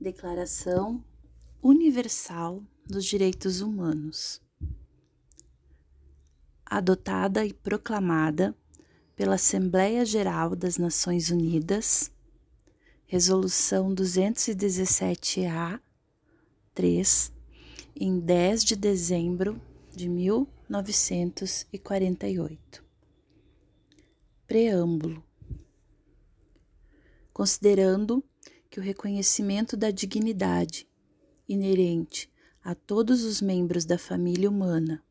[0.00, 1.04] Declaração
[1.62, 4.40] Universal dos Direitos Humanos,
[6.64, 8.56] adotada e proclamada
[9.14, 12.10] pela Assembleia Geral das Nações Unidas,
[13.04, 15.78] Resolução 217-A
[16.72, 17.30] 3,
[17.94, 19.60] em 10 de dezembro
[19.94, 22.82] de 1948.
[24.46, 25.22] Preâmbulo.
[27.34, 28.24] Considerando
[28.70, 30.88] que o reconhecimento da dignidade
[31.48, 32.30] inerente
[32.62, 35.02] a todos os membros da família humana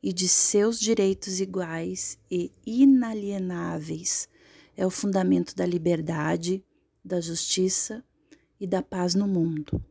[0.00, 4.28] e de seus direitos iguais e inalienáveis
[4.76, 6.64] é o fundamento da liberdade,
[7.04, 8.04] da justiça
[8.60, 9.82] e da paz no mundo.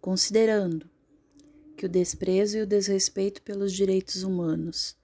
[0.00, 0.88] Considerando
[1.76, 4.96] que o desprezo e o desrespeito pelos direitos humanos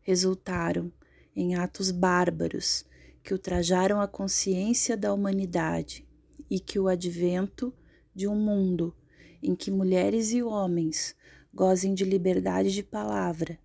[0.00, 0.90] resultaram
[1.36, 2.86] em atos bárbaros
[3.24, 6.06] que ultrajaram a consciência da humanidade
[6.50, 7.72] e que o advento
[8.14, 8.94] de um mundo
[9.42, 11.16] em que mulheres e homens
[11.52, 13.58] gozem de liberdade de palavra,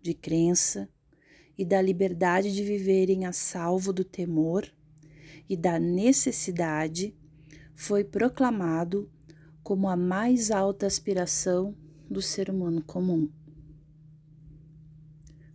[0.00, 0.88] de crença
[1.58, 4.72] e da liberdade de viverem a salvo do temor
[5.48, 7.12] e da necessidade,
[7.74, 9.10] foi proclamado
[9.64, 11.76] como a mais alta aspiração
[12.08, 13.28] do ser humano comum.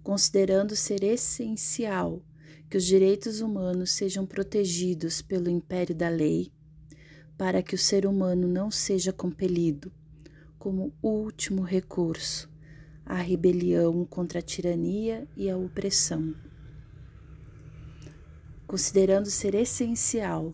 [0.03, 2.21] Considerando ser essencial
[2.69, 6.51] que os direitos humanos sejam protegidos pelo império da lei,
[7.37, 9.91] para que o ser humano não seja compelido,
[10.57, 12.49] como último recurso,
[13.05, 16.35] à rebelião contra a tirania e a opressão.
[18.65, 20.53] Considerando ser essencial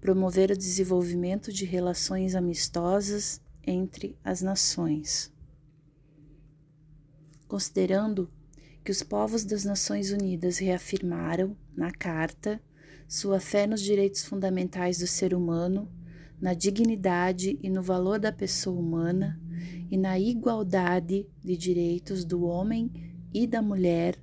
[0.00, 5.30] promover o desenvolvimento de relações amistosas entre as nações.
[7.46, 8.30] Considerando
[8.84, 12.60] que os povos das Nações Unidas reafirmaram, na Carta,
[13.06, 15.88] sua fé nos direitos fundamentais do ser humano,
[16.40, 19.38] na dignidade e no valor da pessoa humana
[19.90, 22.90] e na igualdade de direitos do homem
[23.34, 24.16] e da mulher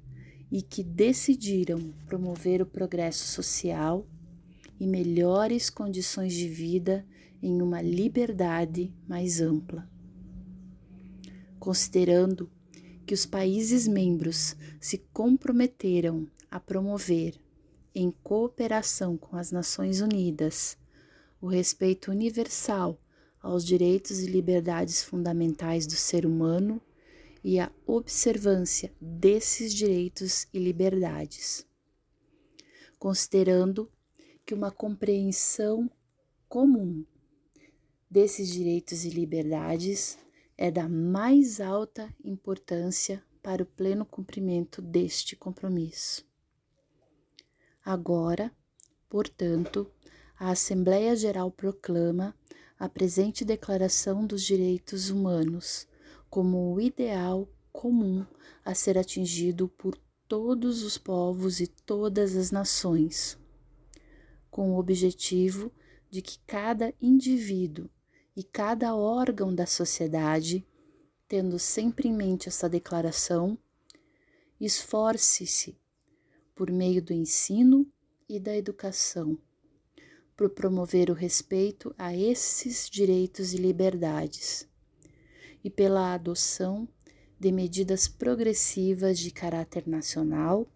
[0.51, 4.07] e que decidiram promover o progresso social
[4.79, 7.05] e melhores condições de vida
[7.41, 9.87] em uma liberdade mais ampla.
[11.59, 12.49] Considerando
[13.07, 17.39] que os países membros se comprometeram a promover,
[17.95, 20.77] em cooperação com as Nações Unidas,
[21.39, 23.01] o respeito universal
[23.41, 26.81] aos direitos e liberdades fundamentais do ser humano
[27.41, 31.65] e a observância desses direitos e liberdades.
[32.99, 33.89] Considerando
[34.45, 35.89] que uma compreensão
[36.49, 37.05] comum
[38.11, 40.17] desses direitos e liberdades
[40.57, 46.25] é da mais alta importância para o pleno cumprimento deste compromisso.
[47.85, 48.51] Agora,
[49.07, 49.89] portanto,
[50.37, 52.35] a Assembleia Geral proclama
[52.79, 55.87] a presente Declaração dos Direitos Humanos
[56.29, 58.25] como o ideal comum
[58.65, 59.97] a ser atingido por
[60.27, 63.37] todos os povos e todas as nações,
[64.49, 65.71] com o objetivo
[66.09, 67.89] de que cada indivíduo
[68.37, 70.63] e cada órgão da sociedade,
[71.27, 73.57] tendo sempre em mente essa declaração,
[74.61, 75.75] esforce-se
[76.53, 77.91] por meio do ensino
[78.29, 79.39] e da educação,
[80.35, 84.69] por promover o respeito a esses direitos e liberdades,
[85.63, 86.87] e pela adoção
[87.39, 90.67] de medidas progressivas de caráter nacional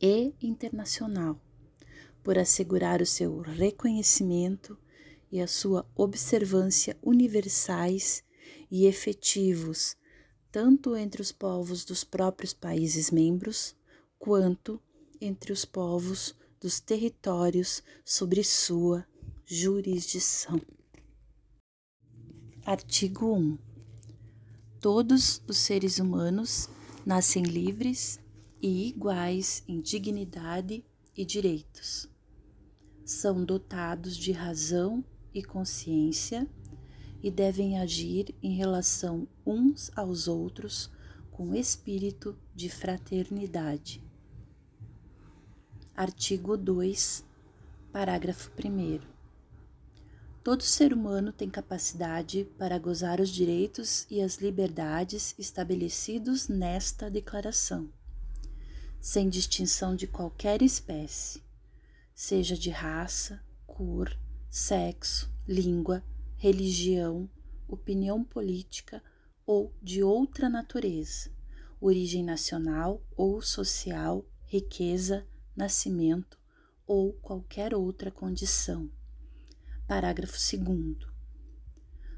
[0.00, 1.40] e internacional,
[2.22, 4.78] por assegurar o seu reconhecimento
[5.36, 8.24] e a sua observância universais
[8.70, 9.94] e efetivos,
[10.50, 13.76] tanto entre os povos dos próprios países membros,
[14.18, 14.80] quanto
[15.20, 19.06] entre os povos dos territórios sobre sua
[19.44, 20.58] jurisdição.
[22.64, 23.58] Artigo 1.
[24.80, 26.66] Todos os seres humanos
[27.04, 28.18] nascem livres
[28.62, 30.82] e iguais em dignidade
[31.14, 32.08] e direitos.
[33.04, 35.04] São dotados de razão
[35.36, 36.48] e consciência
[37.22, 40.90] e devem agir em relação uns aos outros
[41.30, 44.02] com espírito de fraternidade.
[45.94, 47.22] Artigo 2,
[47.92, 49.00] parágrafo 1.
[50.42, 57.92] Todo ser humano tem capacidade para gozar os direitos e as liberdades estabelecidos nesta Declaração,
[59.00, 61.42] sem distinção de qualquer espécie,
[62.14, 64.16] seja de raça, cor,
[64.58, 66.02] sexo, língua,
[66.38, 67.28] religião,
[67.68, 69.02] opinião política
[69.44, 71.30] ou de outra natureza,
[71.78, 76.38] origem nacional ou social, riqueza, nascimento
[76.86, 78.90] ou qualquer outra condição,
[79.86, 81.06] Parágrafo 2.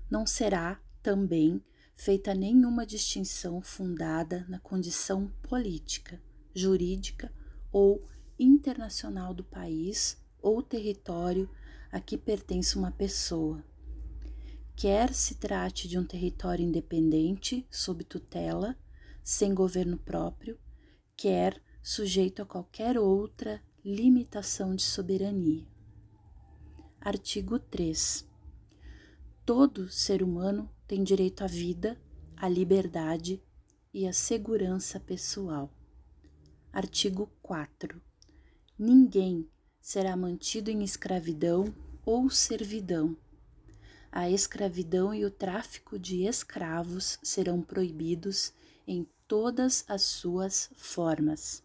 [0.08, 1.60] Não será, também,
[1.96, 6.22] feita nenhuma distinção fundada na condição política,
[6.54, 7.32] jurídica
[7.72, 8.08] ou
[8.38, 11.50] internacional do país ou território
[11.90, 13.64] a que pertence uma pessoa.
[14.76, 18.76] Quer se trate de um território independente, sob tutela,
[19.22, 20.58] sem governo próprio,
[21.16, 25.66] quer sujeito a qualquer outra limitação de soberania.
[27.00, 28.28] Artigo 3.
[29.44, 32.00] Todo ser humano tem direito à vida,
[32.36, 33.42] à liberdade
[33.92, 35.72] e à segurança pessoal.
[36.72, 38.00] Artigo 4.
[38.78, 39.48] Ninguém
[39.88, 41.74] será mantido em escravidão
[42.04, 43.16] ou servidão.
[44.12, 48.52] A escravidão e o tráfico de escravos serão proibidos
[48.86, 51.62] em todas as suas formas.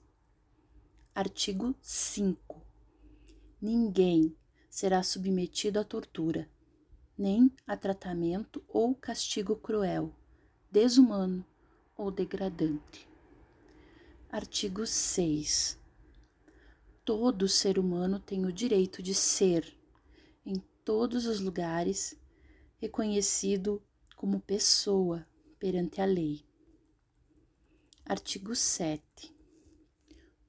[1.13, 2.61] Artigo 5.
[3.61, 4.33] Ninguém
[4.69, 6.49] será submetido à tortura,
[7.17, 10.15] nem a tratamento ou castigo cruel,
[10.71, 11.45] desumano
[11.97, 13.05] ou degradante.
[14.31, 15.82] Artigo 6
[17.05, 19.77] todo ser humano tem o direito de ser,
[20.45, 20.55] em
[20.85, 22.17] todos os lugares,
[22.77, 23.83] reconhecido
[24.15, 25.27] como pessoa
[25.59, 26.45] perante a lei.
[28.05, 29.35] Artigo 7.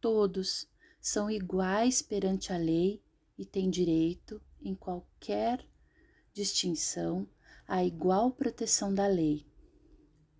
[0.00, 0.68] Todos
[1.00, 3.02] são iguais perante a lei
[3.36, 5.66] e têm direito, em qualquer
[6.32, 7.28] distinção,
[7.66, 9.46] à igual proteção da lei.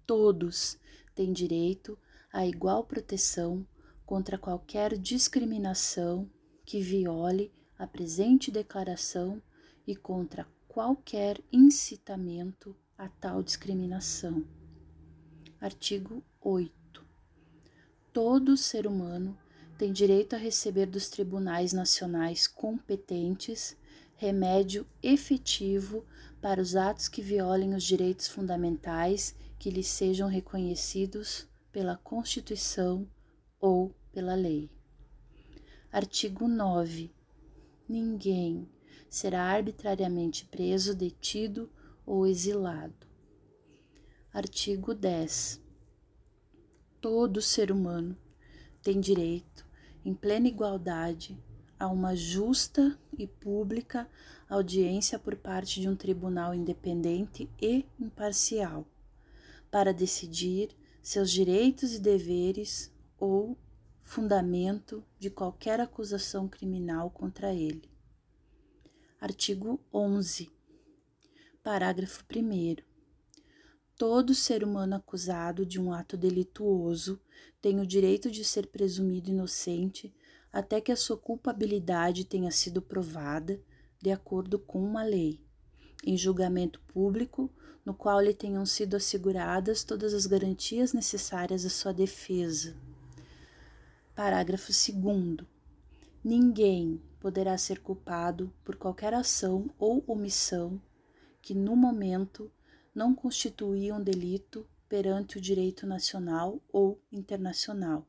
[0.07, 0.79] Todos
[1.15, 1.99] têm direito
[2.33, 3.67] à igual proteção
[4.05, 6.31] contra qualquer discriminação
[6.65, 9.43] que viole a presente declaração
[9.87, 14.45] e contra qualquer incitamento a tal discriminação.
[15.61, 17.05] Artigo 8.
[18.13, 19.37] Todo ser humano
[19.77, 23.77] tem direito a receber dos tribunais nacionais competentes
[24.17, 26.05] remédio efetivo
[26.41, 33.09] para os atos que violem os direitos fundamentais que lhes sejam reconhecidos pela Constituição
[33.65, 34.71] ou pela lei.
[35.91, 37.11] Artigo 9.
[37.89, 38.69] Ninguém
[39.09, 41.73] será arbitrariamente preso, detido
[42.05, 43.07] ou exilado.
[44.31, 45.63] Artigo 10.
[47.01, 48.15] Todo ser humano
[48.83, 49.67] tem direito,
[50.05, 51.43] em plena igualdade,
[51.79, 54.07] a uma justa e pública
[54.47, 58.87] audiência por parte de um tribunal independente e imparcial,
[59.71, 60.69] para decidir
[61.01, 62.94] seus direitos e deveres
[63.25, 63.57] ou
[64.03, 67.91] fundamento de qualquer acusação criminal contra ele.
[69.19, 70.51] Artigo 11.
[71.63, 72.77] Parágrafo 1.
[73.97, 77.19] Todo ser humano acusado de um ato delituoso
[77.63, 80.15] tem o direito de ser presumido inocente
[80.53, 83.59] até que a sua culpabilidade tenha sido provada
[84.03, 85.41] de acordo com uma lei,
[86.05, 87.51] em julgamento público,
[87.85, 92.77] no qual lhe tenham sido asseguradas todas as garantias necessárias à sua defesa.
[94.15, 95.45] Parágrafo 2.
[96.23, 100.81] Ninguém poderá ser culpado por qualquer ação ou omissão
[101.43, 102.49] que, no momento,
[102.95, 108.07] não constituía um delito perante o direito nacional ou internacional.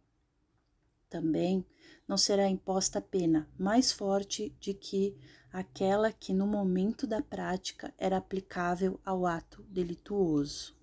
[1.10, 1.66] Também
[2.08, 5.18] não será imposta pena mais forte de que
[5.51, 10.77] aquela que no momento da prática era aplicável ao ato delituoso.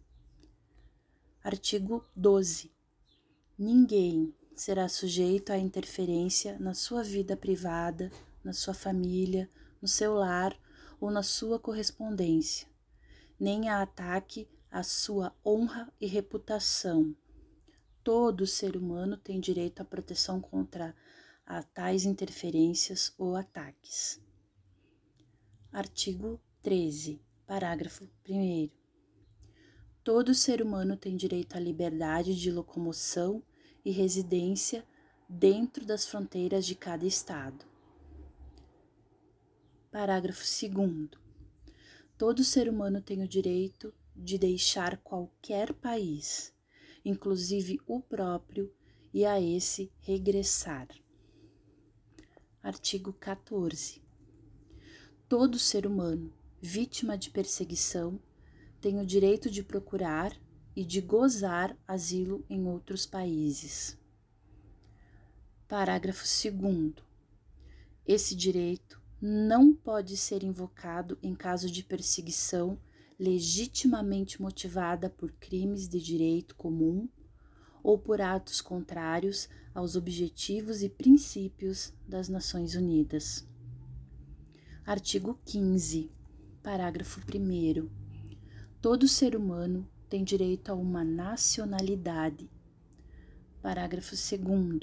[1.45, 2.73] Artigo 12.
[3.57, 8.13] Ninguém será sujeito à interferência na sua vida privada,
[8.45, 9.51] na sua família,
[9.81, 10.57] no seu lar
[11.01, 12.69] ou na sua correspondência,
[13.41, 17.13] nem a ataque à sua honra e reputação.
[18.05, 20.95] Todo ser humano tem direito à proteção contra
[21.45, 24.21] a tais interferências ou ataques.
[25.73, 28.71] Artigo 13, parágrafo 1.
[30.05, 33.43] Todo ser humano tem direito à liberdade de locomoção
[33.85, 34.87] e residência
[35.29, 37.65] dentro das fronteiras de cada estado.
[39.91, 41.11] Parágrafo 2.
[42.17, 46.55] Todo ser humano tem o direito de deixar qualquer país,
[47.05, 48.73] inclusive o próprio,
[49.13, 50.89] e a esse regressar.
[52.63, 54.01] Artigo 14.
[55.29, 58.21] Todo ser humano vítima de perseguição
[58.81, 60.33] tem o direito de procurar
[60.75, 63.99] e de gozar asilo em outros países.
[65.69, 66.95] Parágrafo 2.
[68.07, 72.79] Esse direito não pode ser invocado em caso de perseguição
[73.19, 77.09] legitimamente motivada por crimes de direito comum
[77.83, 83.47] ou por atos contrários aos objetivos e princípios das Nações Unidas.
[84.85, 86.11] Artigo 15,
[86.63, 87.89] parágrafo 1.
[88.81, 92.51] Todo ser humano tem direito a uma nacionalidade.
[93.63, 94.81] Parágrafo 2.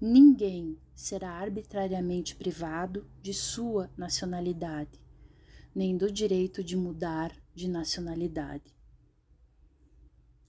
[0.00, 5.00] Ninguém será arbitrariamente privado de sua nacionalidade,
[5.74, 8.72] nem do direito de mudar de nacionalidade.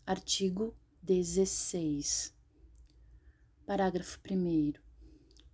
[0.05, 2.31] Artigo 16.
[3.65, 4.73] Parágrafo 1.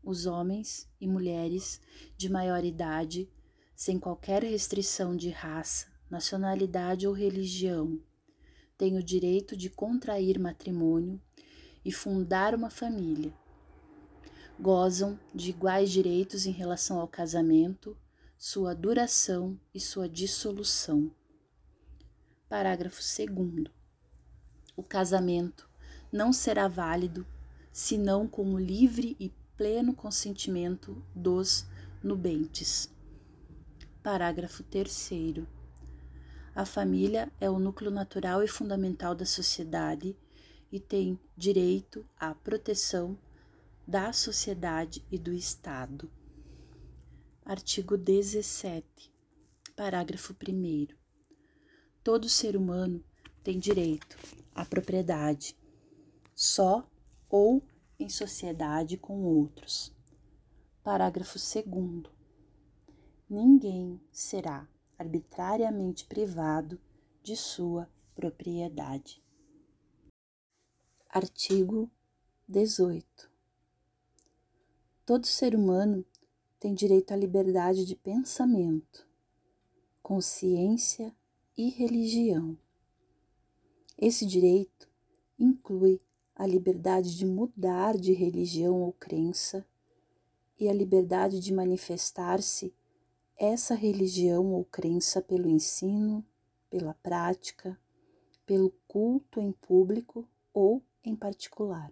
[0.03, 1.79] Os homens e mulheres
[2.17, 3.31] de maior idade,
[3.73, 7.97] sem qualquer restrição de raça, nacionalidade ou religião,
[8.79, 11.21] têm o direito de contrair matrimônio
[11.83, 13.33] e fundar uma família.
[14.57, 17.97] Gozam de iguais direitos em relação ao casamento,
[18.37, 21.11] sua duração e sua dissolução.
[22.47, 23.65] Parágrafo 2.
[24.77, 25.69] O casamento
[26.09, 27.27] não será válido
[27.73, 31.65] senão com o livre e pleno consentimento dos
[32.01, 32.89] nubentes.
[34.01, 35.58] Parágrafo 3.
[36.59, 40.13] A família é o núcleo natural e fundamental da sociedade
[40.69, 43.17] e tem direito à proteção
[43.87, 46.11] da sociedade e do Estado.
[47.45, 48.85] Artigo 17.
[49.73, 50.87] Parágrafo 1.
[52.03, 53.01] Todo ser humano
[53.41, 54.17] tem direito
[54.53, 55.55] à propriedade,
[56.35, 56.85] só
[57.29, 57.63] ou
[57.97, 59.95] em sociedade com outros.
[60.83, 62.03] Parágrafo 2.
[63.29, 64.67] Ninguém será
[64.99, 66.77] arbitrariamente privado
[67.23, 69.23] de sua propriedade.
[71.07, 71.89] Artigo
[72.45, 73.31] 18.
[75.05, 76.05] Todo ser humano
[76.59, 79.07] tem direito à liberdade de pensamento,
[80.03, 81.15] consciência
[81.57, 82.57] e religião.
[83.97, 84.89] Esse direito
[85.39, 86.01] inclui
[86.35, 89.65] a liberdade de mudar de religião ou crença
[90.59, 92.73] e a liberdade de manifestar-se
[93.39, 96.25] essa religião ou crença pelo ensino,
[96.69, 97.79] pela prática,
[98.45, 101.89] pelo culto em público ou em particular.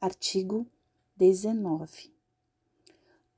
[0.00, 0.66] Artigo
[1.14, 2.10] 19.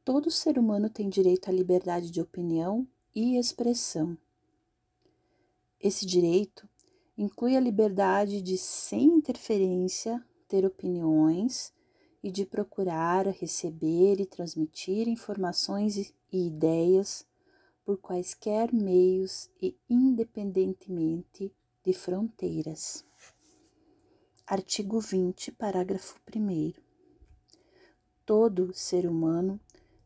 [0.05, 4.17] Todo ser humano tem direito à liberdade de opinião e expressão.
[5.81, 6.69] Esse direito
[7.17, 11.73] inclui a liberdade de, sem interferência, ter opiniões
[12.23, 15.97] e de procurar receber e transmitir informações
[16.33, 17.27] e ideias
[17.85, 21.53] por quaisquer meios e independentemente
[21.85, 23.05] de fronteiras.
[24.47, 26.73] Artigo 20, parágrafo 1.
[28.27, 29.61] Todo ser humano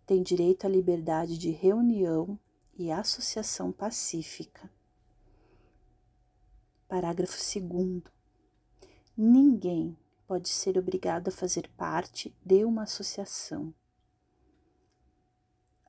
[0.07, 2.39] tem direito à liberdade de reunião
[2.77, 4.71] e associação pacífica
[6.93, 8.03] Parágrafo 2.
[9.17, 13.75] Ninguém pode ser obrigado a fazer parte de uma associação.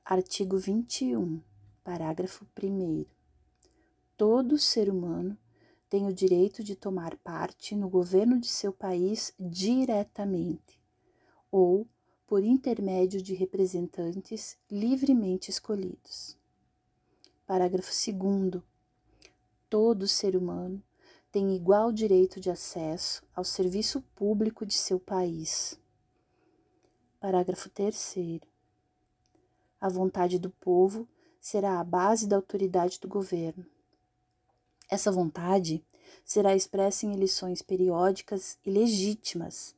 [0.04, 1.40] Artigo 21.
[1.82, 3.06] Parágrafo 1.
[4.16, 5.36] Todo ser humano
[5.88, 10.80] tem o direito de tomar parte no governo de seu país diretamente
[11.50, 11.86] ou
[12.26, 16.36] por intermédio de representantes livremente escolhidos.
[17.46, 18.62] Parágrafo 2.
[19.70, 20.82] Todo ser humano
[21.34, 25.76] tem igual direito de acesso ao serviço público de seu país.
[27.18, 28.40] Parágrafo 3.
[29.80, 31.08] A vontade do povo
[31.40, 33.66] será a base da autoridade do governo.
[34.88, 35.84] Essa vontade
[36.24, 39.74] será expressa em eleições periódicas e legítimas,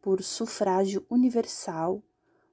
[0.00, 2.00] por sufrágio universal,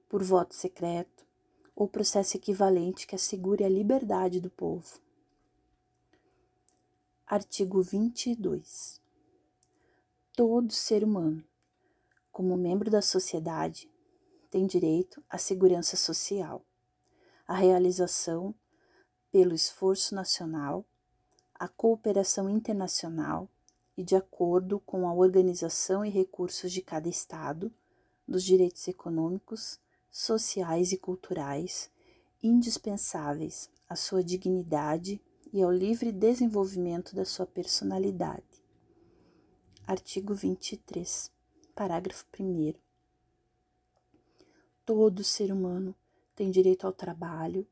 [0.09, 1.27] por voto secreto
[1.75, 4.99] ou processo equivalente que assegure a liberdade do povo.
[7.33, 8.99] Artigo 22.
[10.35, 11.41] Todo ser humano,
[12.29, 13.89] como membro da sociedade,
[14.49, 16.61] tem direito à segurança social,
[17.47, 18.53] à realização
[19.31, 20.85] pelo esforço nacional,
[21.55, 23.47] à cooperação internacional
[23.95, 27.73] e de acordo com a organização e recursos de cada Estado,
[28.27, 29.79] dos direitos econômicos,
[30.11, 31.89] sociais e culturais
[32.43, 35.21] indispensáveis à sua dignidade
[35.53, 38.63] e ao livre desenvolvimento da sua personalidade.
[39.85, 41.29] Artigo 23,
[41.75, 42.73] parágrafo 1.
[44.85, 45.93] Todo ser humano
[46.35, 47.67] tem direito ao trabalho,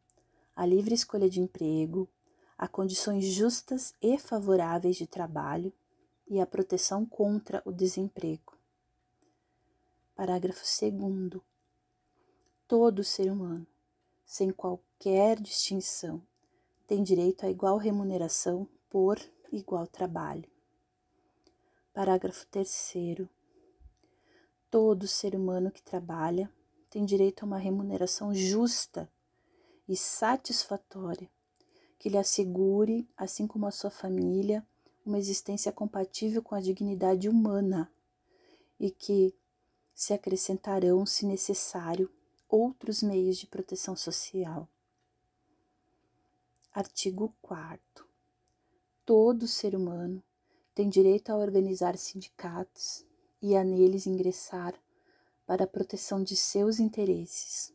[0.53, 2.09] à livre escolha de emprego,
[2.57, 5.71] a condições justas e favoráveis de trabalho
[6.27, 8.57] e à proteção contra o desemprego.
[10.13, 11.41] Parágrafo 2.
[12.67, 13.65] Todo ser humano,
[14.25, 16.21] sem qualquer distinção,
[16.89, 19.19] tem direito a igual remuneração por
[19.51, 20.49] igual trabalho.
[21.93, 23.27] Parágrafo 3.
[24.71, 26.51] Todo ser humano que trabalha
[26.89, 29.07] tem direito a uma remuneração justa
[29.87, 31.29] e satisfatória,
[31.99, 34.65] que lhe assegure, assim como a sua família,
[35.05, 37.87] uma existência compatível com a dignidade humana
[38.79, 39.31] e que
[39.93, 42.09] se acrescentarão, se necessário,
[42.49, 44.67] outros meios de proteção social.
[46.71, 48.05] Artigo 4.
[49.03, 50.21] Todo ser humano
[50.75, 53.03] tem direito a organizar sindicatos
[53.41, 54.79] e a neles ingressar
[55.47, 57.73] para a proteção de seus interesses.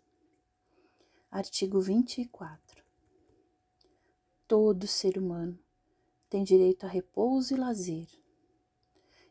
[1.29, 2.85] Artigo 24.
[4.47, 5.59] Todo ser humano
[6.31, 8.07] tem direito a repouso e lazer,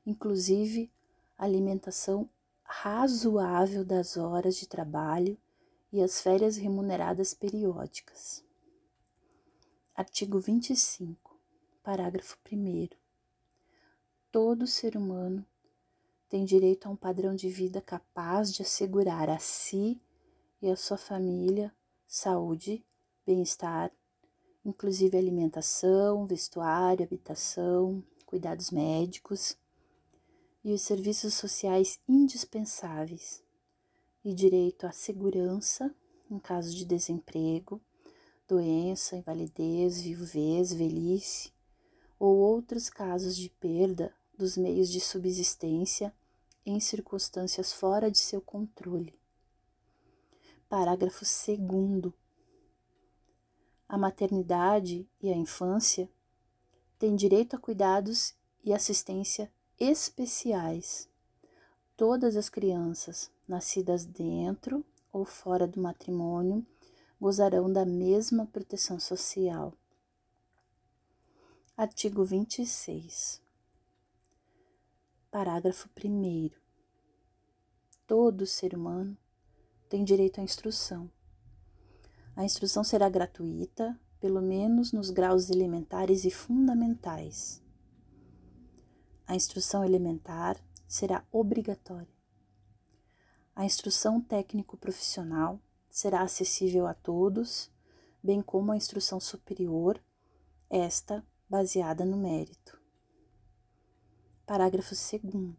[0.05, 0.91] inclusive
[1.37, 2.29] alimentação
[2.65, 5.37] razoável das horas de trabalho
[5.89, 8.43] e as férias remuneradas periódicas.
[9.95, 11.39] Artigo 25,
[11.83, 12.89] parágrafo 1.
[14.31, 15.45] Todo ser humano
[16.27, 20.01] tem direito a um padrão de vida capaz de assegurar a si
[20.59, 21.71] e a sua família
[22.07, 22.83] saúde,
[23.23, 23.91] bem-estar,
[24.65, 29.55] inclusive alimentação, vestuário, habitação, cuidados médicos
[30.63, 33.43] e os serviços sociais indispensáveis,
[34.25, 35.93] e direito à segurança
[36.31, 37.79] em caso de desemprego,
[38.47, 41.51] doença, invalidez, viuvez, velhice
[42.19, 46.13] ou outros casos de perda dos meios de subsistência
[46.65, 49.13] em circunstâncias fora de seu controle.
[50.69, 52.13] Parágrafo 2.
[53.87, 56.09] A maternidade e a infância
[56.97, 58.33] têm direito a cuidados
[58.63, 61.07] e assistência especiais.
[61.95, 66.65] Todas as crianças nascidas dentro ou fora do matrimônio
[67.23, 69.73] gozarão da mesma proteção social.
[71.77, 73.41] Artigo 26.
[75.31, 76.49] Parágrafo 1.
[78.05, 79.17] Todo ser humano
[79.87, 81.09] tem direito à instrução.
[82.35, 87.63] A instrução será gratuita, pelo menos nos graus elementares e fundamentais
[89.25, 92.13] a instrução elementar será obrigatória.
[93.55, 95.61] A instrução técnico-profissional
[95.93, 97.69] será acessível a todos,
[98.21, 100.01] bem como a instrução superior,
[100.67, 102.81] esta baseada no mérito.
[104.43, 105.53] Parágrafo 2.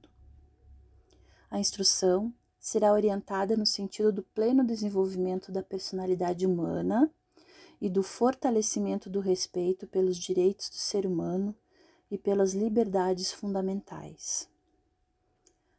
[1.49, 7.09] A instrução será orientada no sentido do pleno desenvolvimento da personalidade humana
[7.81, 11.55] e do fortalecimento do respeito pelos direitos do ser humano
[12.11, 14.49] e pelas liberdades fundamentais.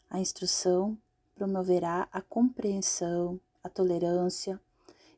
[0.10, 0.98] A instrução
[1.36, 4.62] promoverá a compreensão, a tolerância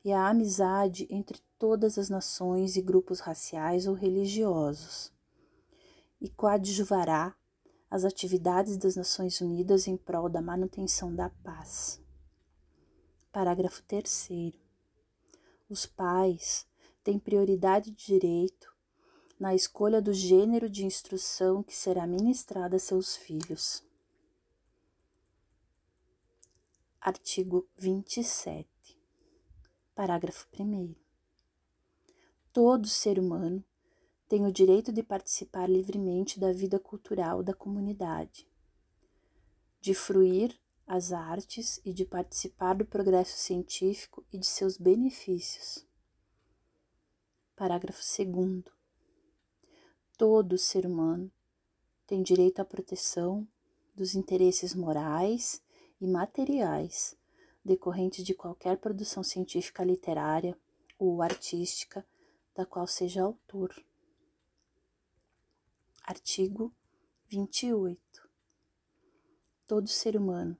[0.05, 5.12] e a amizade entre todas as nações e grupos raciais ou religiosos,
[6.21, 7.36] e coadjuvará
[7.91, 12.01] as atividades das Nações Unidas em prol da manutenção da paz.
[13.33, 14.53] Parágrafo 3.
[15.69, 16.65] Os pais
[17.03, 18.73] têm prioridade de direito
[19.38, 23.87] na escolha do gênero de instrução que será ministrada a seus filhos.
[27.10, 28.67] Artigo 27.
[29.96, 30.93] Parágrafo 1.
[32.52, 33.63] Todo ser humano
[34.28, 38.46] tem o direito de participar livremente da vida cultural da comunidade,
[39.80, 45.88] de fruir as artes e de participar do progresso científico e de seus benefícios.
[47.56, 48.65] Parágrafo 2.
[50.17, 51.32] Todo ser humano
[52.06, 53.48] tem direito à proteção
[53.96, 55.65] dos interesses morais
[55.99, 57.15] e materiais
[57.63, 60.57] decorrentes de qualquer produção científica, literária
[60.97, 62.05] ou artística
[62.55, 63.75] da qual seja autor.
[66.03, 66.73] Artigo
[67.27, 67.99] 28.
[69.67, 70.57] Todo ser humano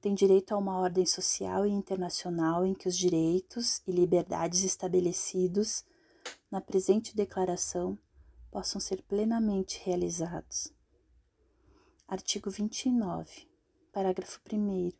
[0.00, 5.84] tem direito a uma ordem social e internacional em que os direitos e liberdades estabelecidos
[6.50, 7.98] na presente declaração
[8.50, 10.70] possam ser plenamente realizados.
[12.06, 13.48] Artigo 29,
[13.92, 14.90] parágrafo 1.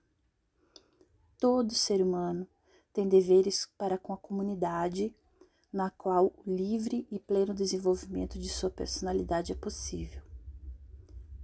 [1.39, 2.47] Todo ser humano
[2.93, 5.17] tem deveres para com a comunidade
[5.73, 10.23] na qual o livre e pleno desenvolvimento de sua personalidade é possível.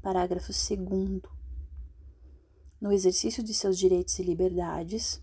[0.02, 1.22] Parágrafo 2.
[2.78, 5.22] No exercício de seus direitos e liberdades,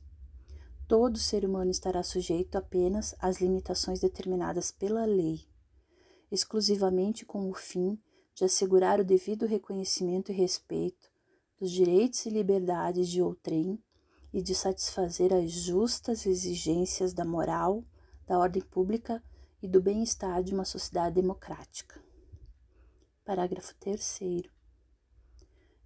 [0.88, 5.48] todo ser humano estará sujeito apenas às limitações determinadas pela lei
[6.32, 7.98] exclusivamente com o fim
[8.34, 11.15] de assegurar o devido reconhecimento e respeito
[11.60, 13.82] dos direitos e liberdades de outrem
[14.34, 17.84] e de satisfazer as justas exigências da moral,
[18.28, 19.24] da ordem pública
[19.62, 22.04] e do bem-estar de uma sociedade democrática.
[23.24, 24.44] Parágrafo 3.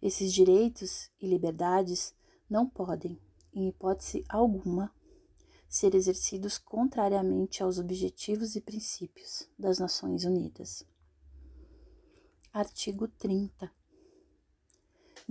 [0.01, 2.13] Esses direitos e liberdades
[2.49, 3.19] não podem,
[3.53, 4.93] em hipótese alguma,
[5.67, 10.84] ser exercidos contrariamente aos objetivos e princípios das Nações Unidas.
[12.51, 13.78] Artigo 30.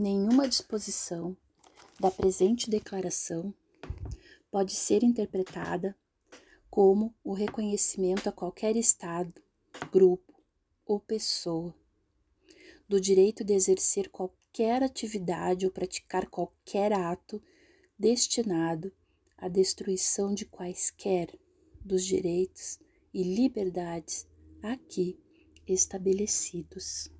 [0.00, 1.37] Nenhuma disposição
[1.98, 3.52] da presente declaração
[4.48, 5.98] pode ser interpretada
[6.70, 9.42] como o reconhecimento a qualquer Estado,
[9.90, 10.40] grupo
[10.87, 11.74] ou pessoa
[12.88, 17.42] do direito de exercer qualquer atividade ou praticar qualquer ato
[17.98, 18.92] destinado
[19.37, 21.37] à destruição de quaisquer
[21.84, 22.78] dos direitos
[23.12, 24.28] e liberdades
[24.62, 25.18] aqui
[25.66, 27.11] estabelecidos.